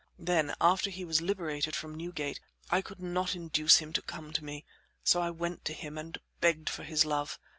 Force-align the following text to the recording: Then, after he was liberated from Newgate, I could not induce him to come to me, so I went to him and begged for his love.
Then, 0.17 0.55
after 0.59 0.89
he 0.89 1.05
was 1.05 1.21
liberated 1.21 1.75
from 1.75 1.93
Newgate, 1.93 2.39
I 2.71 2.81
could 2.81 2.99
not 2.99 3.35
induce 3.35 3.77
him 3.77 3.93
to 3.93 4.01
come 4.01 4.33
to 4.33 4.43
me, 4.43 4.65
so 5.03 5.21
I 5.21 5.29
went 5.29 5.63
to 5.65 5.73
him 5.73 5.95
and 5.95 6.17
begged 6.41 6.69
for 6.71 6.81
his 6.81 7.05
love. 7.05 7.37